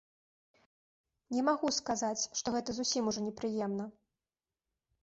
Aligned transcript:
Не 1.35 1.41
магу 1.49 1.67
сказаць, 1.79 2.19
што 2.41 2.47
гэта 2.57 2.69
зусім 2.79 3.03
ужо 3.13 3.19
непрыемна. 3.31 3.85